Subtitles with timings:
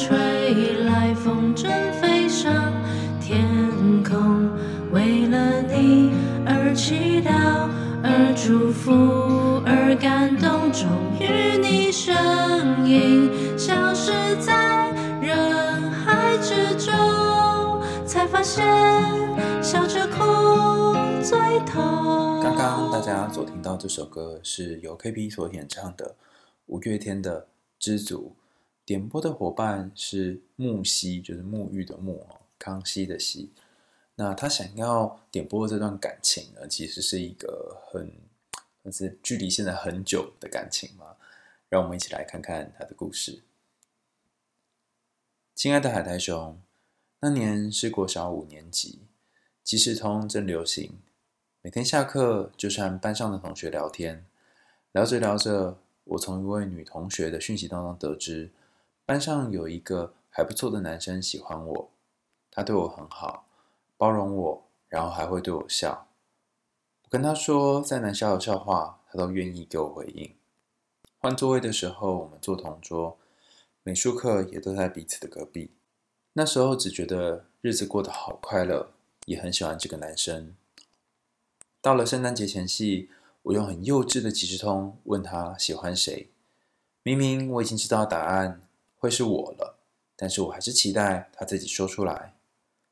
[0.00, 0.16] 吹
[0.84, 1.68] 来，风筝
[2.00, 2.72] 飞上
[3.20, 3.46] 天
[4.02, 4.50] 空，
[4.92, 6.10] 为了你
[6.46, 7.68] 而祈祷，
[8.02, 8.90] 而祝福，
[9.66, 10.72] 而感动。
[10.72, 10.88] 终
[11.20, 12.16] 于，你声
[12.88, 14.10] 音消失
[14.40, 14.90] 在
[15.20, 18.64] 人海之中，才发现
[19.62, 22.40] 笑着哭最痛。
[22.42, 26.16] 刚刚大家所听到这首歌是由 KB 所演唱的
[26.66, 27.42] 五月天的
[27.78, 28.34] 《知足》。
[28.90, 32.26] 点播的伙伴是沐希，就是沐浴的沐，
[32.58, 33.48] 康熙的熙。
[34.16, 38.10] 那他想要点播的这段感情呢，其实是一个很，
[38.82, 41.14] 但是距离现在很久的感情嘛。
[41.68, 43.44] 让我们一起来看看他的故事。
[45.54, 46.60] 亲爱的海苔熊，
[47.20, 49.02] 那年是国小五年级，
[49.62, 50.98] 即时通正流行，
[51.62, 54.26] 每天下课就和班上的同学聊天，
[54.90, 58.50] 聊着聊着，我从一位女同学的讯息当中得知。
[59.10, 61.90] 班上有一个还不错的男生喜欢我，
[62.48, 63.44] 他对我很好，
[63.96, 66.06] 包容我，然后还会对我笑。
[67.02, 70.32] 我跟他说再难笑的笑话，他都愿意给我回应。
[71.18, 73.18] 换座位的时候，我们坐同桌，
[73.82, 75.72] 美术课也都在彼此的隔壁。
[76.34, 78.92] 那时候只觉得日子过得好快乐，
[79.26, 80.54] 也很喜欢这个男生。
[81.80, 83.10] 到了圣诞节前夕，
[83.42, 86.30] 我用很幼稚的即时通问他喜欢谁，
[87.02, 88.60] 明明我已经知道答案。
[89.00, 89.78] 会是我了，
[90.14, 92.34] 但是我还是期待他自己说出来。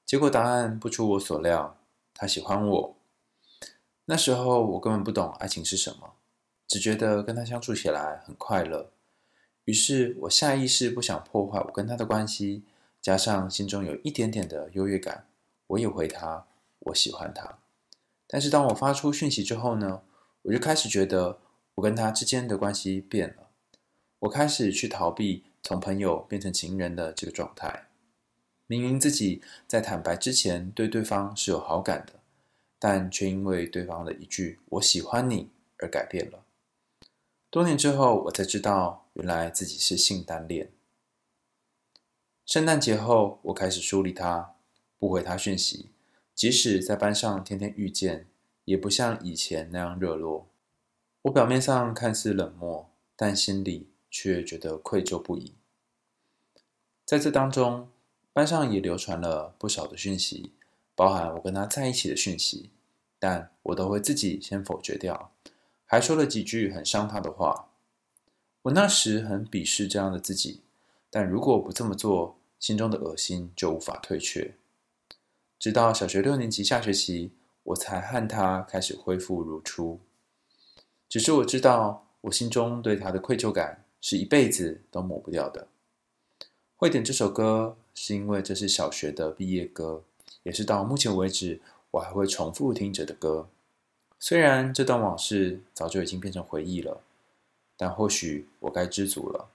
[0.06, 1.76] 结果答案不出我所料，
[2.14, 2.96] 他喜欢我。
[4.06, 6.14] 那时候我根本不懂爱情是什么，
[6.66, 8.90] 只觉得跟他相处起来很快乐。
[9.66, 12.64] 于是我下意识不想破坏我跟他的关系，
[13.02, 15.26] 加上心中有一点点的优越感，
[15.66, 16.46] 我也回他
[16.78, 17.58] 我喜欢他。
[18.26, 20.00] 但是当我发出讯息之后呢，
[20.40, 21.38] 我就开始觉得
[21.74, 23.48] 我跟他之间的关系变了，
[24.20, 25.44] 我开始去逃避。
[25.68, 27.88] 从朋友变成情人的这个状态，
[28.66, 32.14] 明明自己在坦白之前对对方是有好感的，
[32.78, 36.46] 但却因为对方的一句“我喜欢你”而改变了。
[37.50, 40.72] 多年之后，我才知道，原来自己是性单恋。
[42.46, 44.54] 圣诞节后，我开始疏离他，
[44.98, 45.90] 不回他讯息，
[46.34, 48.26] 即使在班上天天遇见，
[48.64, 50.48] 也不像以前那样热络。
[51.20, 55.57] 我表面上看似冷漠，但心里却觉得愧疚不已。
[57.08, 57.88] 在这当中，
[58.34, 60.52] 班上也流传了不少的讯息，
[60.94, 62.68] 包含我跟他在一起的讯息，
[63.18, 65.32] 但我都会自己先否决掉，
[65.86, 67.70] 还说了几句很伤他的话。
[68.60, 70.60] 我那时很鄙视这样的自己，
[71.08, 74.54] 但如果不这么做，心中的恶心就无法退却。
[75.58, 77.32] 直到小学六年级下学期，
[77.62, 79.98] 我才和他开始恢复如初。
[81.08, 83.86] 只是我知道，我心中对他的愧疚感。
[84.00, 85.66] 是一辈子都抹不掉的。
[86.80, 90.04] 会点这首歌，是因为这是小学的毕业歌，
[90.44, 93.48] 也是到目前为止我还会重复听着的歌。
[94.20, 97.00] 虽然这段往事早就已经变成回忆了，
[97.76, 99.48] 但或许我该知足了。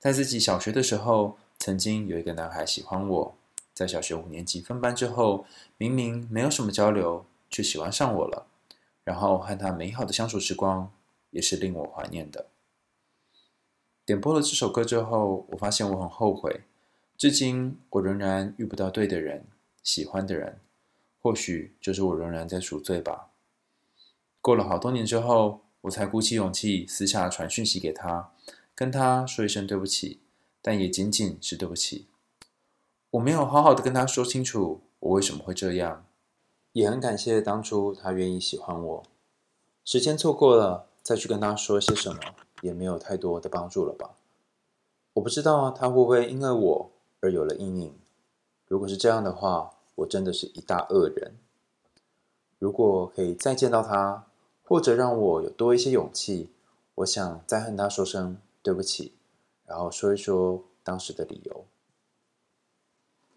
[0.00, 3.34] 在自己小学的时候，曾经有一个男孩喜欢我，
[3.72, 5.46] 在小学五年级分班之后，
[5.76, 8.48] 明明没有什么交流，却喜欢上我了。
[9.04, 10.90] 然后和他美好的相处时光，
[11.30, 12.46] 也是令我怀念的。
[14.08, 16.62] 点播了这首歌之后，我发现我很后悔，
[17.18, 19.44] 至今我仍然遇不到对的人，
[19.82, 20.60] 喜欢的人，
[21.20, 23.28] 或许就是我仍然在赎罪吧。
[24.40, 28.32] 过了好多年之后，我才鼓起勇气私下传讯息给他，
[28.74, 30.20] 跟他说一声对不起，
[30.62, 32.06] 但也仅仅是对不起。
[33.10, 36.06] 我没有好好的跟他说清楚我为什么会这样，
[36.72, 39.02] 也很感谢当初他愿意喜欢我。
[39.84, 42.18] 时间错过了，再去跟他说些什么。
[42.60, 44.10] 也没有太多的帮助了吧？
[45.14, 47.94] 我不知道他会不会因为我而有了阴影。
[48.66, 51.32] 如果是这样的话，我真的是一大恶人。
[52.58, 54.26] 如果可以再见到他，
[54.62, 56.50] 或者让我有多一些勇气，
[56.96, 59.14] 我想再和他说声对不起，
[59.66, 61.64] 然后说一说当时的理由。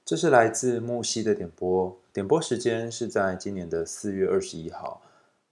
[0.03, 5.01] 这是来自沐希的点播，点播时间是在今年的四月二十一号，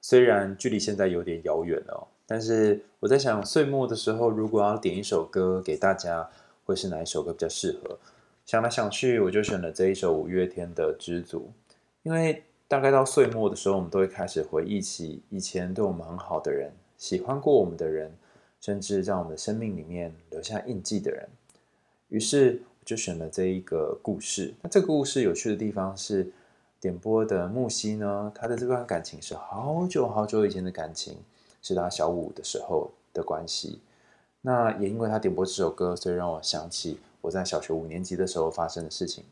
[0.01, 2.07] 虽然距离现在有点遥远了哦。
[2.29, 6.29] 但是我在想，岁末的时候，如果要点一首歌给大家，
[6.63, 7.97] 会是哪一首歌比较适合？
[8.45, 11.51] 想来想去，我就选了这一首五月天的《知足》，
[12.03, 18.11] 因为大概到岁末的时候，我们都会开始回忆起以前对我们很好的人，喜欢过我们的人，
[18.61, 21.27] 甚至在我们的生命里面留下印记的人。
[22.09, 24.53] 于是我就选了这一个故事。
[24.61, 26.31] 那这个故事有趣的地方是，
[26.79, 31.17] 点播的沐希呢，他的这段感情是好久好久以前的感情。
[31.61, 33.79] 是他小五的时候的关系，
[34.41, 39.25] 那也因为他点播这首歌，所以让我想起我在小学五年级的时候发生的事情。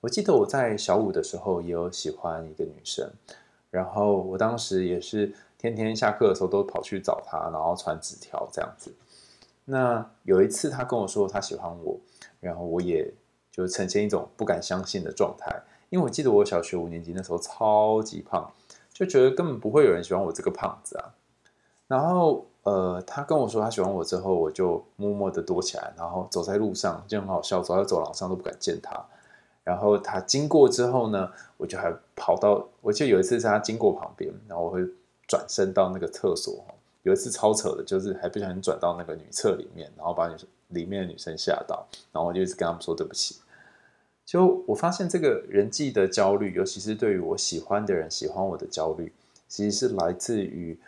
[0.00, 3.10] 我记得我在小五的时候也有喜欢一个女生，
[3.70, 8.92] 然后我当时也是天天下课的时候都跑去找她，然后传纸条这样子。
[9.64, 11.98] 那有一次她跟我说她喜欢我，
[12.40, 13.10] 然后我也
[13.50, 18.52] 就呈现一种不敢相信的状态，因为我记得我小学五年级那时候超级胖，
[18.92, 21.14] 就觉得根本不会有人喜欢我这个胖子啊。
[21.86, 28.98] 然后呃，他跟我说他喜欢我之后，我就默默的躲起来，然后走在路上就很好笑，走在走廊上都不敢见他。
[29.62, 34.80] 然后他经过之后呢，我就还跑到，我记得有一次是他经过旁边，然后我会
[35.26, 36.64] 转身到那个厕所。
[37.02, 40.34] 有一次超扯的，就是还不小心转到那个女厕里面，然后把女
[40.68, 43.36] 里面的女生吓到，然后我就一直跟他们说对不起。
[44.24, 49.12] 就我发现这个人际的焦虑，尤其是对于我喜欢的人喜欢我的焦虑，
[49.48, 50.78] 其实是来自于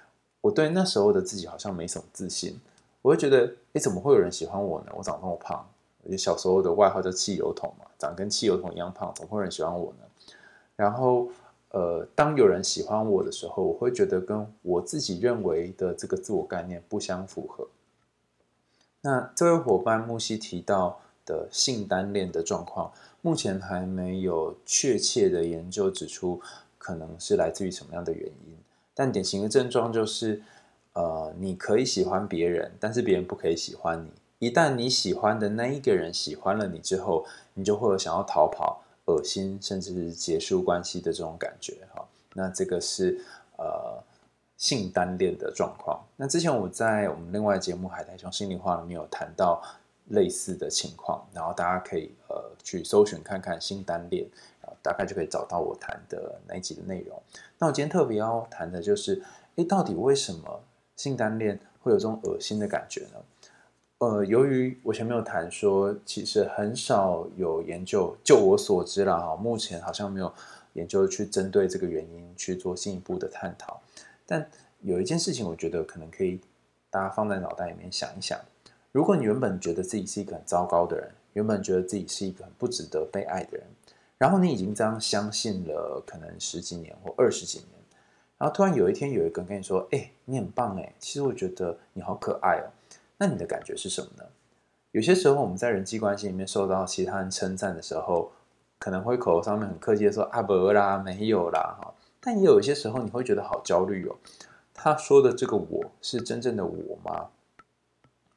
[0.40, 2.60] 我对那时候的自己好像没什么自信。
[3.02, 4.92] 我会觉得，诶，怎么会有人喜欢我呢？
[4.96, 5.66] 我长那么胖。
[6.16, 10.06] 小时候的外号叫汽油桶嘛，长跟汽油桶一样胖，怎么会有人喜欢我呢？
[10.76, 11.28] 然后，
[11.70, 17.66] 呃，当有人喜欢我的时候，我会觉得跟我自己认为的这个自我概念不相符合。
[19.00, 26.40] 那这位伙伴木西提到的性单恋的状况，目前还没有确切的研究指出
[26.78, 28.56] 可能是来自于什么样的原因，
[28.98, 30.42] 但典型的症状就是，
[30.94, 34.10] 呃，你可以喜欢别人，但是别人不可以喜欢你。
[34.38, 42.02] 一旦你喜欢的那一个人喜欢了你之后，你就会有想要逃跑、恶心，甚至是结束关系的这种感觉哈。
[42.32, 43.22] 那这个是
[43.58, 44.02] 呃
[44.56, 46.02] 性单恋的状况。
[46.16, 49.62] 那之前我在我们另外节目《海苔熊心里话》里面有谈到
[50.08, 54.26] 类似的情况，然后大家可以呃去搜寻看看性单恋，
[54.86, 57.20] 大概就可以找到我谈的那一集的内容。
[57.58, 59.20] 那我今天特别要谈的就是，
[59.56, 60.60] 诶，到底为什么
[60.94, 63.20] 性单恋会有这种恶心的感觉呢？
[63.98, 70.32] 呃，由于我前面有谈说，其实很少有研究，就我所知啦，哈，目前好像没有
[70.74, 73.80] 研究去针对这个原因去做进一步的探讨。
[74.24, 74.48] 但
[74.82, 76.40] 有一件事情，我觉得可能可以
[76.90, 78.38] 大家放在脑袋里面想一想：
[78.92, 83.66] 如果你原本觉得自己是一个很糟糕的人，原本觉得自己是一个很不值得被爱的人，
[84.18, 87.68] 然后你已经这样相信了可能十几年或二十几年，
[88.38, 92.72] 然后突然有一天有一个人跟你说：“哎，你很棒哎，其实我觉得你好可爱哦。”
[93.18, 94.24] 那你的感觉是什么呢？
[94.92, 98.32] 有些时候我们在人际关系里面受到其他人称赞的时候，
[98.78, 101.92] 可能会口头上面很客气的说啊，不啦，没有啦哈。
[102.20, 104.16] 但也有一些时候你会觉得好焦虑哦。
[104.72, 107.28] 他说的这个我是真正的我吗？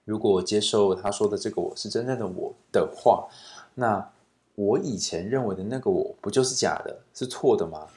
[0.06, 3.28] 如果我接受他说的这个我是真正的我的话，
[3.76, 4.10] 那
[4.60, 7.88] 我以前认为的那个我不就是假的，是错的吗？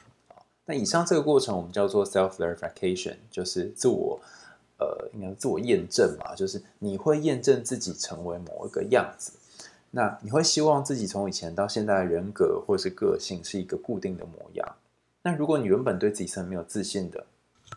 [0.65, 4.17] 那以上这个过程我们叫做 self-verification，就是自我。
[4.79, 9.31] 呃，应该自我验证嘛，就是你会验证自己成为某一个样子，
[9.91, 14.75] 那你会希望自己从以前到现在的人格或是个性是一个固定的模样。
[15.21, 17.23] 那如果你原本对自己是很没有自信的，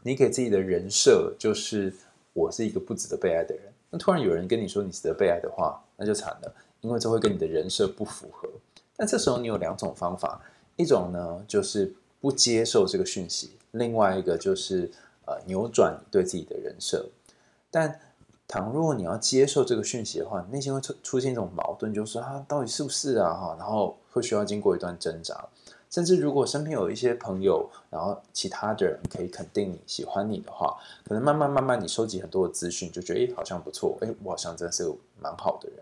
[0.03, 1.93] 你给自己的人设就是
[2.33, 3.65] 我是一个不值得被爱的人。
[3.91, 8.49] 那突然有人跟你说你值得被爱的话，那就惨了，因为这会跟你的人设不符合。
[8.97, 10.41] 那这时候你有两种方法，
[10.77, 14.91] 一种呢就是不接受这个讯息，另外一个就是。
[15.29, 17.05] 呃，扭转对自己的人设，
[17.69, 17.99] 但
[18.47, 23.35] 倘若你要接受这个讯息的话，内心会出出现一种矛盾，就是说啊，到底是不是啊？
[23.35, 25.49] 哈，然后会需要经过一段挣扎，
[25.97, 30.77] 甚至如果身边有一些朋友，然后其他的人可以肯定你喜欢你的话，
[31.09, 35.79] 可能慢慢慢慢你收集很多的资讯，就觉得诶，好像不错，诶，我好像真的是个蛮好的人。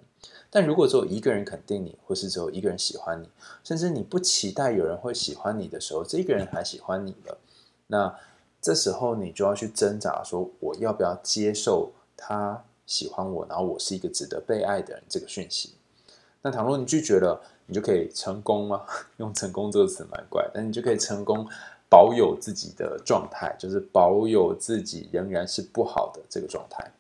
[0.50, 3.28] 但如果只有一个人肯定你，或是只有一个人喜欢你，
[3.64, 7.38] 甚至你不期待有人会喜欢你的时候，这个人还喜欢你了，
[7.88, 8.14] 那。
[8.64, 15.75] 这时候你就要去挣扎，说我要不要接受他喜欢我，然后我是一个值得被爱的人这个讯息。
[16.45, 18.83] 那倘若你拒绝了，你就可以成功吗？
[19.17, 21.49] 用“成功”这个词蛮怪，但你就可以成功
[21.89, 26.93] 保有自己的状态，就是保有自己仍然是不好的这个状态。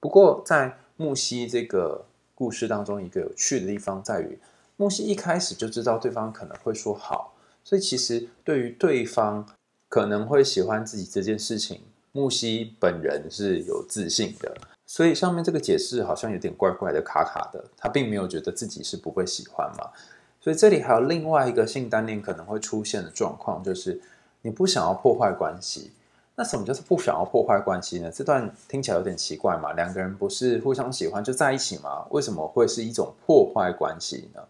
[0.00, 4.38] 不过在木西这个故事当中，一个有趣的地方在于，
[4.76, 9.46] 木西一开始就知道对方可能会说好，所以其实对于对方。
[9.92, 11.80] 可能会喜欢自己这件事情，
[12.12, 14.56] 木西本人是有自信的，
[14.90, 17.64] 所以上面这个解释好像有点怪怪的、卡卡的。
[17.76, 19.88] 他并没有觉得自己是不会喜欢嘛，
[20.40, 24.00] 所以这里还有另外一个性单恋可能会出现的状况，就是
[24.42, 25.92] 你不想要破坏关系。
[26.34, 28.10] 那什么叫做不想要破坏关系呢？
[28.12, 32.04] 这段听起来有点奇怪嘛，两个人不是互相喜欢就在一起吗？
[32.10, 34.42] 为什么会是一种破坏关系呢？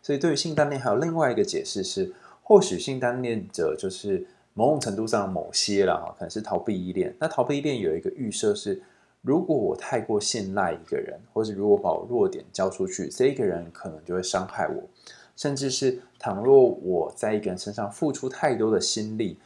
[0.00, 2.10] 所以对于性单恋还有另外一个解释是，
[2.42, 4.26] 或许性单恋者就是。
[4.54, 7.16] 某种程度上，某些啦，可能是逃避依恋。
[7.18, 8.82] 那逃避依恋有一个预设是，
[9.22, 14.82] 如果我太过信赖一个人，或者如果把我弱点交出去，这一个人可能就会伤害我，
[15.36, 19.38] 甚至是倘若我在一个人身上付出太多的心力，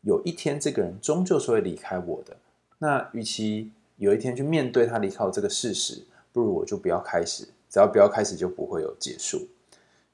[0.00, 2.34] 有一天这个人终究是会离开我的。
[2.78, 9.46] 那与其有一天去面对他离开我这个事实，不如我就不要开始，只要不要开始，就不会有结束。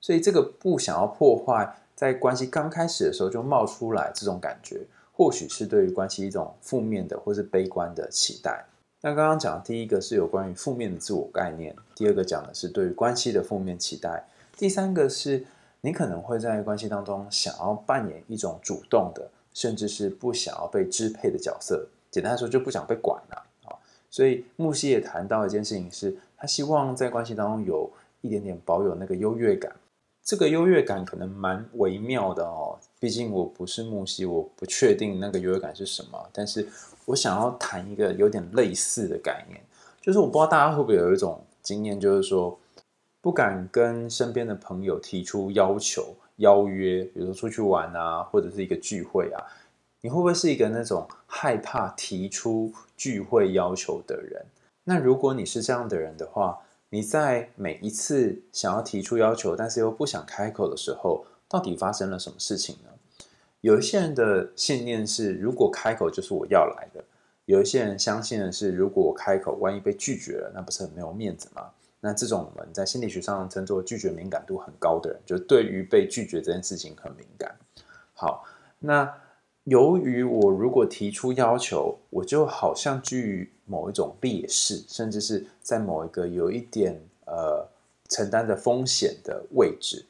[0.00, 4.80] 所以这个不想要破坏，在关系刚开始的时候就冒出来这种感觉，
[5.12, 8.64] 或许是对于关系一种负面的或是悲观的期待。
[9.06, 14.24] 那刚刚讲的第一个是有关于负面的自我概念，第二个讲的是对于关系的负面期待，
[14.56, 15.44] 第三个是
[15.82, 21.86] 你可能会在关系当中想要扮演一种主动的，甚至是不想要被支配的角色。
[22.10, 23.76] 简单来说，就不想被管了啊。
[24.08, 27.90] 所以木西也谈到一件事情是，是他希望在关系当中有
[28.22, 29.70] 一点点保有那个优越感。
[30.22, 36.18] 这个优越感可能蛮微妙的哦，毕竟我不是木西，我不确定那个优越感是什么。
[36.32, 36.66] 但是
[37.04, 39.60] 我想要谈一个有点类似的概念，
[40.00, 42.58] 就是我不知道大家会不会有一种经验，就是说
[43.20, 49.44] 不敢跟身边的朋友提出要求、邀约，比如说出去玩啊，或者是一个聚会啊，
[50.00, 54.44] 你会不会是一个那种害怕提出聚会要求的人？
[54.84, 56.60] 那如果你是这样的人的话，
[56.90, 61.24] 你在每一次想要提出要求，但是又不想开口的时候，
[61.54, 62.90] 到底发生了什么事情呢？
[63.60, 67.00] 有一些人的信念是，如果开口就是我要来的；
[67.44, 71.70] 有一些人相信的是，如果我开口，万一被拒绝了，那不是很没有面子吗？
[72.00, 77.54] 那这种我们在心理学上称作拒绝敏感度很高的人，就对于被拒绝这件事情很敏感。
[78.14, 78.44] 好，
[78.80, 79.14] 那。
[79.64, 87.66] 由于我如果提出要求，我就好像居于某一种劣势，甚至是在某一个有一点呃
[88.10, 90.04] 承担的风险的位置。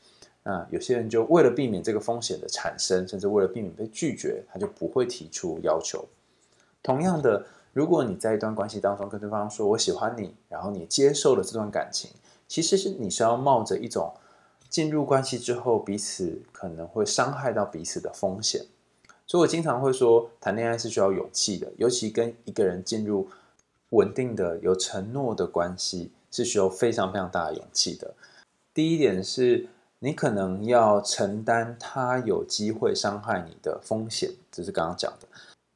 [0.45, 6.07] 那有些人就为了避免这个风险的产生，甚至为了避免被拒绝，他就不会提出要求。
[6.83, 12.11] 同样的，如果你在一段关系当中跟对方说“我喜欢你”，然后你接受了这段感情，
[12.47, 14.13] 其实是你是要冒着一种
[14.69, 18.67] 进入关系之后彼此可能会伤害到彼此的风险。
[19.27, 23.27] 所以我经常会说，谈恋爱是需要勇气的，尤其跟一个人进入
[23.91, 28.13] 稳定的、有承诺的关系，是需要非常非常大的勇气的。
[28.75, 29.67] 第一点是，
[29.99, 35.27] 你可能要承担他有机会伤害你的风险，这是刚刚讲的。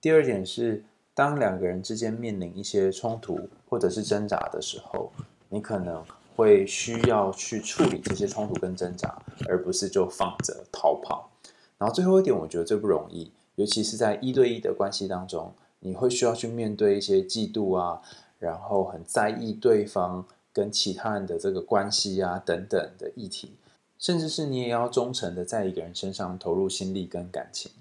[0.00, 0.84] 第二点是，
[1.14, 5.10] 当两个人之间面临一些冲突或者是挣扎的时候，
[5.48, 6.04] 你可能
[6.37, 11.30] 会需要去处理这些冲突跟挣扎，而不是就放着逃跑。
[11.78, 13.32] 然后最后一点，我觉得最不容易。
[13.54, 18.02] 尤其是在一对一的关系当中，你会需要去面对一些嫉妒啊，
[18.38, 23.56] 然后很在意对方跟其他人的这个关系啊等等的议题，
[23.98, 27.72] 甚至是你也要忠诚的在一个人身上投入心力跟感情。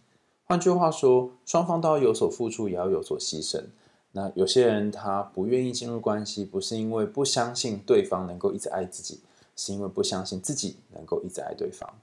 [0.46, 3.64] 换句话说，双方都要有所付出，也要有所牺牲。
[4.14, 9.20] 那有些人他不愿意进入关系，不是因为不相信对方能够一直爱自己，
[9.56, 11.94] 是因为不相信自己能够一直爱对方。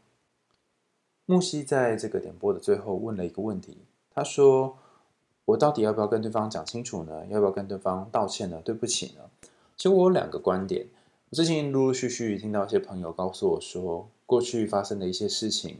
[1.27, 3.79] 木西在这个点播的最后问了一个问题，
[4.15, 4.77] 他说
[5.47, 7.27] ：“我到底要不要跟对方讲清楚呢？
[7.31, 8.61] 要不要跟对方道歉呢？
[8.63, 9.23] 对不起呢？”
[9.77, 10.87] 其实我有两个观点。
[11.35, 15.79] 最近陆陆续续听到一些朋友告诉我说，过去发生的一些事情，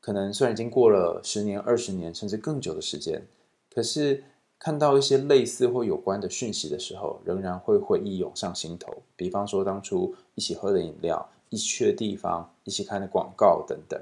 [0.00, 3.26] 可能虽然已经过了十年、二十年，甚至更久的时间，
[3.74, 4.22] 可是
[4.60, 9.02] 看到一些类似或有关的讯息的时候，仍然会回忆涌上心头。
[9.16, 14.00] 比方说，当初一起喝的饮料，一起去的地方，一起看的广告等等。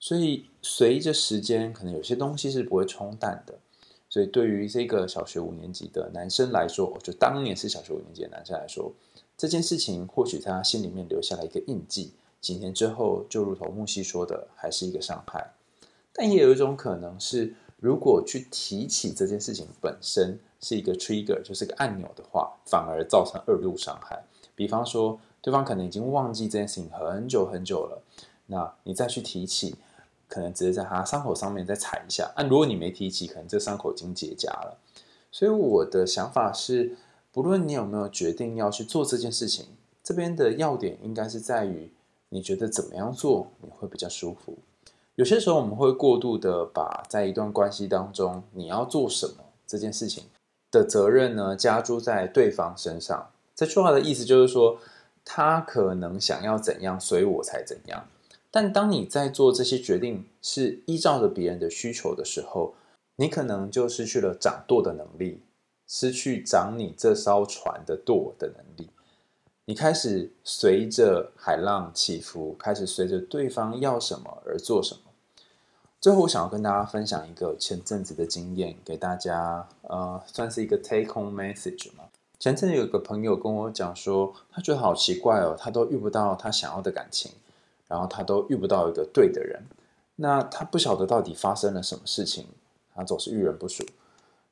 [0.00, 3.58] 所以，随着时间，可能有些东西是不会冲淡的。
[4.08, 8.90] 所以，对于这个小学五年级的男生来说，就当年是小学五年级的男生来说，
[9.36, 12.12] 这件事情或许在他心里面留下了一个印记。
[12.40, 15.52] 几年之后，就如同木西说的，还是一个伤害。
[16.12, 24.24] 但也有一种可能是，如果去提起这件事情本身是一个 trigger，就是个按钮的话，反而造成二度伤害。
[24.54, 28.02] 比方说，对方可能已经忘记这件事情很久很久了，
[28.46, 29.76] 那你再去提起。
[30.28, 34.76] 可能只是在他伤口上面再踩一下，啊，如果你没提起，可能这伤口已经结痂了。
[35.30, 36.96] 所以我的想法是，
[37.36, 39.66] 不论你有没有决定要去做这件事情，
[40.02, 41.92] 这边的要点应该是在于
[42.30, 44.56] 你觉得怎么样做你会比较舒服。
[45.16, 50.24] 有些时候我们会过度的把在一段关系当中你要做什么这件事情
[50.70, 53.28] 的责任呢，加诸在对方身上。
[53.54, 54.78] 这句话的意思就是说，
[55.22, 58.08] 他可能想要怎样，所以我才怎样。
[58.50, 62.72] 但当你在做这些决定是依照着别人的需求的时候，
[63.16, 65.42] 你可能就失去了掌舵的能力，
[65.86, 68.90] 失去掌你这艘船的舵的能力。
[69.64, 75.00] 你开始随着海浪起伏，开始随着对方要什么而做什么。
[76.00, 82.04] 最后，我想要跟大家分享一个前阵子的经验，给大家呃，算是一个 take home message 嘛。
[82.38, 87.32] 前阵子有个朋友跟我讲说，他觉得好奇怪哦，他都遇不到他想要的感情，
[87.88, 89.64] 然后他都遇不到一个对的人，
[90.16, 92.46] 那他不晓得到底发生了什么事情，
[92.94, 93.84] 他总是遇人不淑。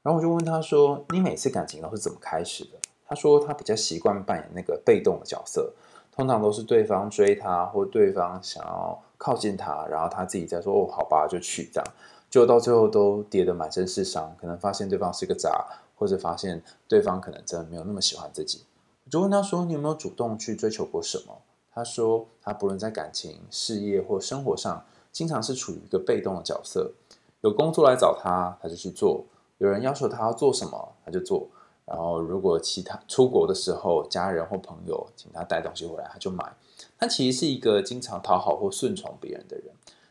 [0.04, 2.72] 然后我就问他说：“你每次感情都是怎么开始的？”
[3.08, 5.72] 他说他比较习惯扮演那个被动的角色，
[6.12, 11.90] 通常都是对方追他，或对方想要靠近他，然后他自己再说：“哦，好吧，就去这样。”
[12.28, 15.64] 就到最后都跌得满身是伤，可能发现对方是个渣，
[15.96, 18.64] 或者发现对方可能真的没有那么喜欢自己。
[19.06, 21.38] 我就问他说：“你有没有主动去追求过什么？”
[21.72, 26.92] 他说他不论在感情、事业或生活上，经常是处于一个被动的角色，
[27.40, 29.24] 有工作来找他，他就去做。
[29.58, 31.48] 有人要求他要做什么，他就做。
[31.86, 36.50] 然后，如果其他出国的时候，家人或朋友请他带东西回来，他就买。
[36.98, 39.66] 他其实是一个经常讨好或顺从别人的人。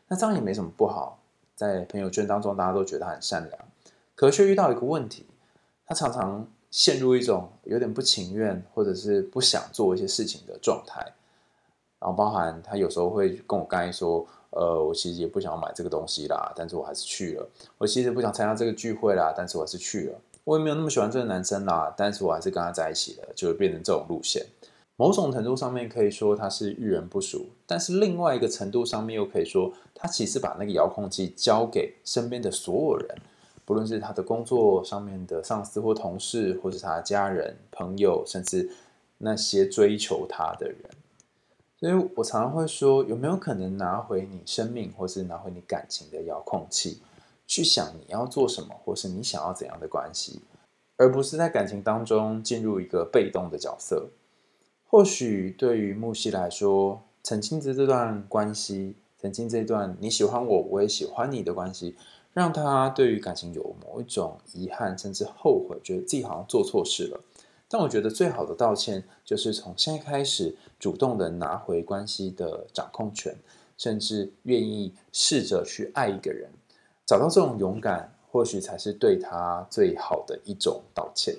[0.06, 1.18] 那这样也没什么不好，
[1.56, 3.58] 在朋友圈当中，大家都觉得他很善良。
[4.14, 5.26] 可却遇到一个问题，
[5.84, 11.00] 他常常陷入一种有点不情愿或者是不想做一些事情的状态。
[11.98, 14.26] 然后，包含他有时候会跟我刚才说。
[14.54, 17.48] 呃，我其实也不想要买这个东西啦，但是我还是去了。
[17.76, 20.18] 我其实不想参加这个聚会啦，但是我还是去了。
[20.44, 24.46] 我也没有那么喜欢这个男生啦，但是我还是跟他在一起了，就会变成这种路线。
[24.96, 33.18] 某种程度上面可以说他是遇人不淑，但是另外一个程度上面又可以说，他其实把那个遥控器交给身边的所有人，
[33.64, 38.70] 不论是他的工作上面的上司或同事，或是他的家人、朋友，甚至
[39.18, 40.78] 那些追求他的人。
[41.84, 47.02] 所以我常常会说，有没有可能拿回你生命，或是拿回你感情的遥控器，
[47.46, 50.40] 去想你要做什么，或是你想要怎样的关系，
[50.96, 54.06] 而不是在感情当中进入一个被动的角色。
[54.86, 61.96] 或许对于木西来说，曾经的这段关系，曾经这段你喜欢我，我也喜欢你的关系，
[62.32, 67.20] 让他对于感情有某一种遗憾，甚至后悔，觉得自己好像做错事了。
[67.74, 73.34] 但我觉得最好的道歉，就是从现在开始主动的拿回关系的掌控权，
[73.76, 76.48] 甚至愿意试着去爱一个人，
[77.04, 81.34] 找到这种勇敢，或许才是对他最好的一种道歉。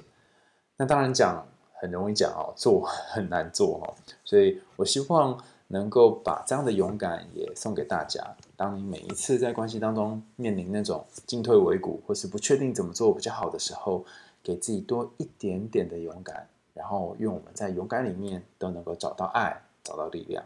[0.76, 1.48] 那当然讲
[1.80, 3.96] 很容易讲哦，做 很难做哦，
[4.26, 8.22] 所以我希望能够把这样的勇敢也送给大家。
[8.58, 14.04] 当你每一次在关系当中面临那种进退维谷，或是不确定怎么做比较好的时候，
[14.46, 20.46] 给自己多一点点的勇敢，然后愿我们在勇敢里面都能够找到爱，找到力量。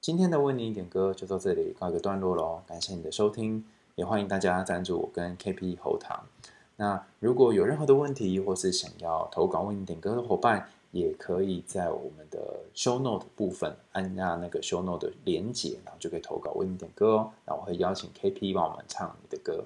[0.00, 6.26] 今天的为你点歌就到这里告一个段落喽，感谢你的收听，也欢迎大家赞助我跟 KP 喉糖。
[6.74, 17.32] 那如果有任何的问题，或是想要投稿为你点歌的伙伴，也可以在我们的 Show Note 部分按下那个 Show Note 的连结，然后就可以投稿为你点歌哦。
[17.44, 19.64] 那我会邀请 KP 帮我们唱你的歌。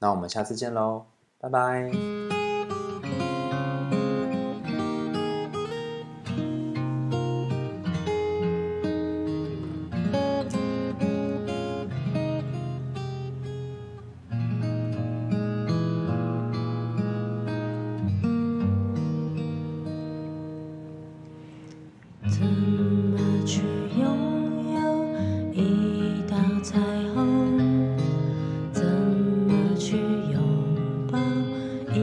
[0.00, 1.04] 那我们下次见喽，
[1.38, 2.41] 拜拜。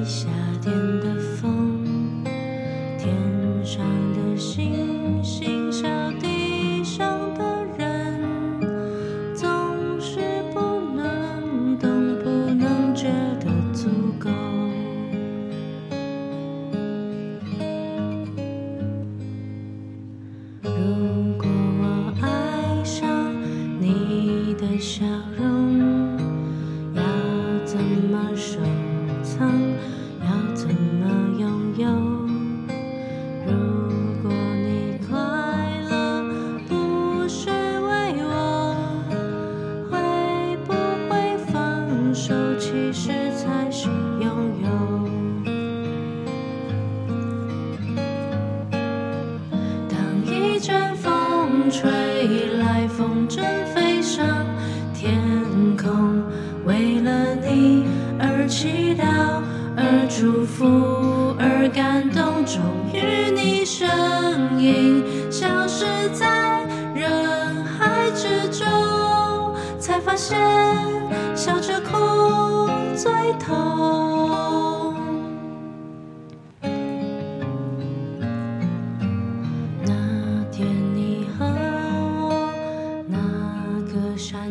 [0.10, 0.39] 祝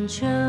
[0.09, 0.48] 这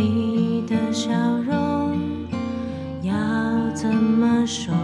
[0.00, 1.10] 你的笑
[1.42, 2.26] 容
[3.02, 3.12] 要
[3.74, 4.74] 怎么说